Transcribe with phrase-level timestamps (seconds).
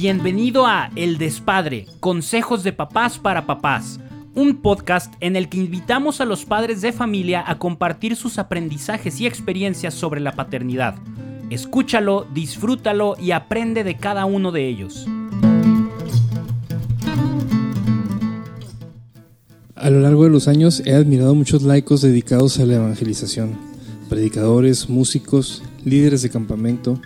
[0.00, 3.98] Bienvenido a El Despadre, Consejos de Papás para Papás,
[4.36, 9.20] un podcast en el que invitamos a los padres de familia a compartir sus aprendizajes
[9.20, 10.94] y experiencias sobre la paternidad.
[11.50, 15.04] Escúchalo, disfrútalo y aprende de cada uno de ellos.
[19.74, 23.58] A lo largo de los años he admirado muchos laicos dedicados a la evangelización,
[24.08, 27.00] predicadores, músicos, líderes de campamento.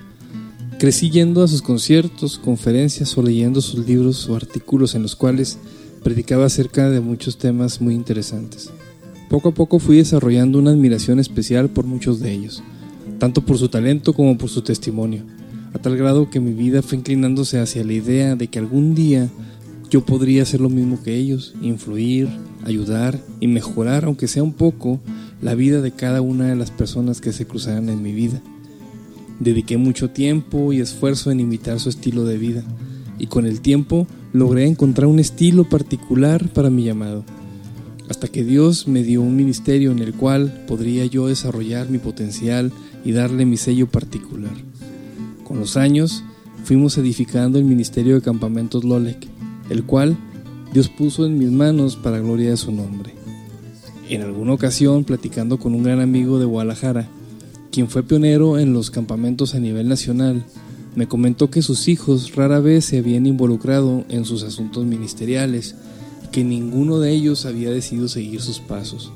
[0.82, 5.56] Crecí yendo a sus conciertos, conferencias o leyendo sus libros o artículos en los cuales
[6.02, 8.68] predicaba acerca de muchos temas muy interesantes.
[9.30, 12.64] Poco a poco fui desarrollando una admiración especial por muchos de ellos,
[13.20, 15.22] tanto por su talento como por su testimonio,
[15.72, 19.30] a tal grado que mi vida fue inclinándose hacia la idea de que algún día
[19.88, 22.28] yo podría hacer lo mismo que ellos, influir,
[22.64, 24.98] ayudar y mejorar, aunque sea un poco,
[25.42, 28.42] la vida de cada una de las personas que se cruzaran en mi vida.
[29.42, 32.62] Dediqué mucho tiempo y esfuerzo en imitar su estilo de vida,
[33.18, 37.24] y con el tiempo logré encontrar un estilo particular para mi llamado,
[38.08, 42.70] hasta que Dios me dio un ministerio en el cual podría yo desarrollar mi potencial
[43.04, 44.52] y darle mi sello particular.
[45.42, 46.22] Con los años,
[46.62, 49.26] fuimos edificando el ministerio de campamentos Lolek,
[49.70, 50.16] el cual
[50.72, 53.12] Dios puso en mis manos para gloria de su nombre.
[54.08, 57.08] En alguna ocasión, platicando con un gran amigo de Guadalajara,
[57.72, 60.44] quien fue pionero en los campamentos a nivel nacional,
[60.94, 65.74] me comentó que sus hijos rara vez se habían involucrado en sus asuntos ministeriales,
[66.30, 69.10] que ninguno de ellos había decidido seguir sus pasos,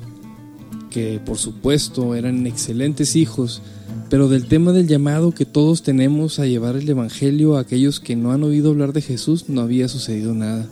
[0.89, 3.61] que por supuesto eran excelentes hijos,
[4.09, 8.15] pero del tema del llamado que todos tenemos a llevar el Evangelio a aquellos que
[8.15, 10.67] no han oído hablar de Jesús no había sucedido nada.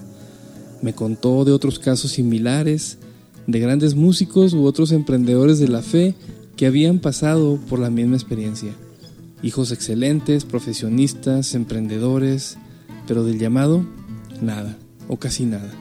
[0.82, 2.98] Me contó de otros casos similares,
[3.46, 6.16] de grandes músicos u otros emprendedores de la fe
[6.56, 8.72] que habían pasado por la misma experiencia.
[9.44, 12.58] Hijos excelentes, profesionistas, emprendedores,
[13.08, 13.86] pero del llamado,
[14.42, 14.78] nada,
[15.08, 15.72] o casi nada.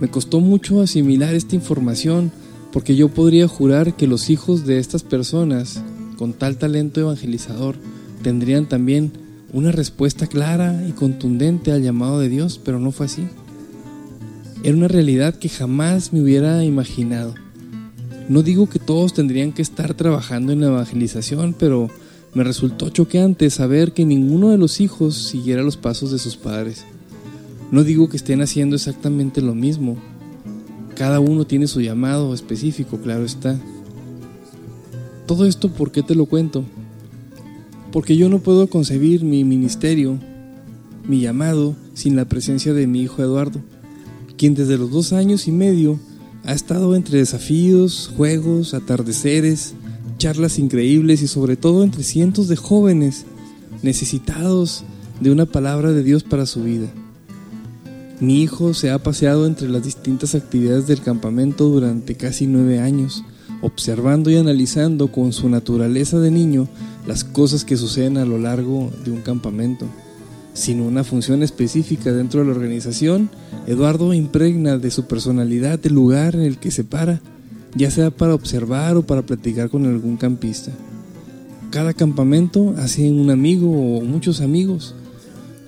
[0.00, 2.32] Me costó mucho asimilar esta información
[2.72, 5.82] porque yo podría jurar que los hijos de estas personas,
[6.16, 7.76] con tal talento evangelizador,
[8.22, 9.12] tendrían también
[9.52, 13.26] una respuesta clara y contundente al llamado de Dios, pero no fue así.
[14.64, 17.34] Era una realidad que jamás me hubiera imaginado.
[18.32, 21.90] No digo que todos tendrían que estar trabajando en la evangelización, pero
[22.32, 26.86] me resultó choqueante saber que ninguno de los hijos siguiera los pasos de sus padres.
[27.70, 29.98] No digo que estén haciendo exactamente lo mismo.
[30.96, 33.60] Cada uno tiene su llamado específico, claro está.
[35.26, 36.64] Todo esto, ¿por qué te lo cuento?
[37.92, 40.18] Porque yo no puedo concebir mi ministerio,
[41.06, 43.60] mi llamado, sin la presencia de mi hijo Eduardo
[44.42, 46.00] quien desde los dos años y medio
[46.44, 49.74] ha estado entre desafíos, juegos, atardeceres,
[50.18, 53.24] charlas increíbles y sobre todo entre cientos de jóvenes
[53.82, 54.84] necesitados
[55.20, 56.88] de una palabra de Dios para su vida.
[58.20, 63.24] Mi hijo se ha paseado entre las distintas actividades del campamento durante casi nueve años,
[63.62, 66.68] observando y analizando con su naturaleza de niño
[67.06, 69.86] las cosas que suceden a lo largo de un campamento
[70.54, 73.30] sin una función específica dentro de la organización,
[73.66, 77.20] Eduardo impregna de su personalidad el lugar en el que se para,
[77.74, 80.72] ya sea para observar o para platicar con algún campista.
[81.70, 84.94] Cada campamento hace un amigo o muchos amigos.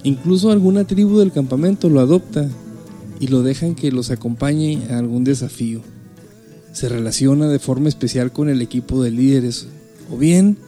[0.02, 2.46] Incluso alguna tribu del campamento lo adopta
[3.20, 5.80] y lo dejan que los acompañe a algún desafío.
[6.72, 9.66] Se relaciona de forma especial con el equipo de líderes
[10.10, 10.58] o bien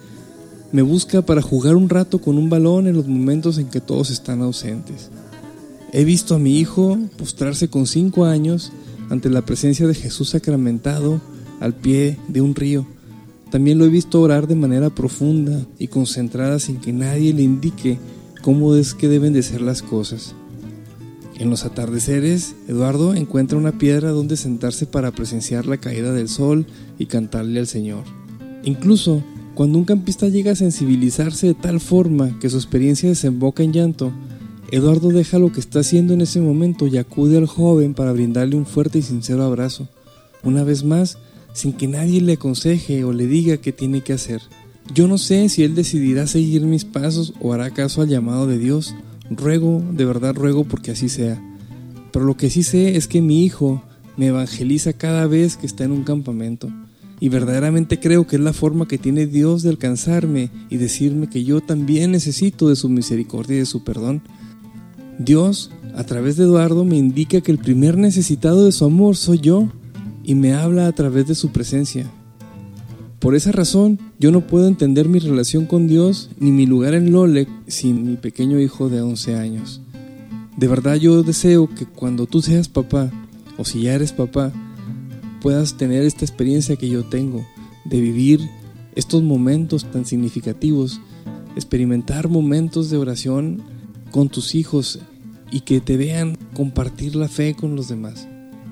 [0.71, 4.09] me busca para jugar un rato con un balón en los momentos en que todos
[4.09, 5.09] están ausentes.
[5.93, 8.71] He visto a mi hijo postrarse con cinco años
[9.09, 11.21] ante la presencia de Jesús sacramentado
[11.59, 12.85] al pie de un río.
[13.49, 17.97] También lo he visto orar de manera profunda y concentrada sin que nadie le indique
[18.41, 20.35] cómo es que deben de ser las cosas.
[21.39, 26.65] En los atardeceres, Eduardo encuentra una piedra donde sentarse para presenciar la caída del sol
[26.97, 28.03] y cantarle al Señor.
[28.63, 29.23] Incluso
[29.57, 34.11] cuando un campista llega a sensibilizarse de tal forma que su experiencia desemboca en llanto,
[34.69, 38.55] Eduardo deja lo que está haciendo en ese momento y acude al joven para brindarle
[38.55, 39.87] un fuerte y sincero abrazo,
[40.43, 41.17] una vez más,
[41.53, 44.43] sin que nadie le aconseje o le diga qué tiene que hacer.
[44.93, 48.59] Yo no sé si él decidirá seguir mis pasos o hará caso al llamado de
[48.59, 48.93] Dios.
[49.31, 51.41] Ruego, de verdad ruego porque así sea.
[52.11, 53.81] Pero lo que sí sé es que mi hijo
[54.17, 56.69] me evangeliza cada vez que está en un campamento.
[57.19, 61.43] Y verdaderamente creo que es la forma que tiene Dios de alcanzarme y decirme que
[61.43, 64.21] yo también necesito de su misericordia y de su perdón.
[65.17, 69.39] Dios, a través de Eduardo, me indica que el primer necesitado de su amor soy
[69.39, 69.67] yo
[70.23, 72.05] y me habla a través de su presencia.
[73.19, 77.11] Por esa razón, yo no puedo entender mi relación con Dios ni mi lugar en
[77.11, 79.81] Lolec sin mi pequeño hijo de 11 años.
[80.55, 83.11] De verdad yo deseo que cuando tú seas papá,
[83.57, 84.51] o si ya eres papá,
[85.41, 87.45] puedas tener esta experiencia que yo tengo,
[87.85, 88.49] de vivir
[88.95, 90.99] estos momentos tan significativos,
[91.55, 93.61] experimentar momentos de oración
[94.11, 94.99] con tus hijos
[95.51, 98.27] y que te vean compartir la fe con los demás.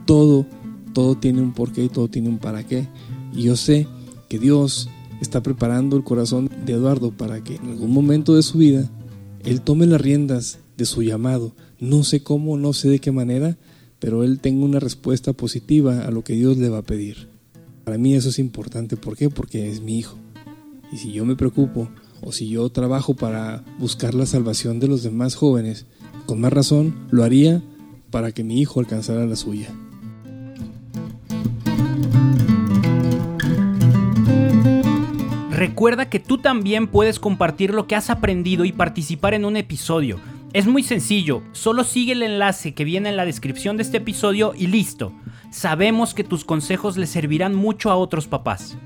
[0.06, 0.46] Todo,
[0.94, 2.88] todo tiene un porqué y todo tiene un para qué.
[3.34, 3.88] Y yo sé
[4.30, 4.90] que Dios
[5.22, 8.90] está preparando el corazón de Eduardo para que en algún momento de su vida
[9.44, 11.54] él tome las riendas de su llamado.
[11.80, 13.58] No sé cómo, no sé de qué manera,
[14.00, 17.30] pero él tenga una respuesta positiva a lo que Dios le va a pedir.
[17.84, 18.98] Para mí eso es importante.
[18.98, 19.30] ¿Por qué?
[19.30, 20.18] Porque es mi hijo.
[20.92, 21.90] Y si yo me preocupo
[22.22, 25.86] o si yo trabajo para buscar la salvación de los demás jóvenes,
[26.26, 27.62] con más razón lo haría
[28.12, 29.74] para que mi hijo alcanzara la suya.
[35.52, 40.20] Recuerda que tú también puedes compartir lo que has aprendido y participar en un episodio.
[40.56, 44.54] Es muy sencillo, solo sigue el enlace que viene en la descripción de este episodio
[44.56, 45.12] y listo.
[45.52, 48.78] Sabemos que tus consejos le servirán mucho a otros papás.